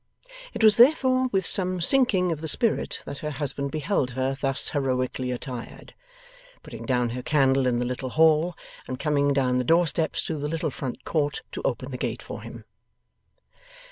It 0.55 0.63
was 0.63 0.77
therefore 0.77 1.27
with 1.27 1.45
some 1.45 1.79
sinking 1.79 2.31
of 2.31 2.41
the 2.41 2.47
spirit 2.47 3.03
that 3.05 3.19
her 3.19 3.29
husband 3.29 3.69
beheld 3.69 4.09
her 4.17 4.33
thus 4.41 4.69
heroically 4.69 5.29
attired, 5.29 5.93
putting 6.63 6.87
down 6.87 7.09
her 7.11 7.21
candle 7.21 7.67
in 7.67 7.77
the 7.77 7.85
little 7.85 8.09
hall, 8.09 8.57
and 8.87 8.97
coming 8.99 9.31
down 9.31 9.59
the 9.59 9.63
doorsteps 9.63 10.23
through 10.25 10.39
the 10.39 10.49
little 10.49 10.71
front 10.71 11.05
court 11.05 11.41
to 11.51 11.61
open 11.63 11.91
the 11.91 11.97
gate 11.97 12.23
for 12.23 12.41
him. 12.41 12.65